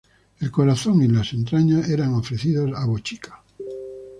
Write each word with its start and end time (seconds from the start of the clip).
El 0.39 0.49
corazón 0.49 1.03
y 1.03 1.07
las 1.07 1.31
entrañas 1.33 1.87
eran 1.87 2.15
ofrecidos 2.15 2.71
a 2.75 2.85
Bochica. 2.87 3.43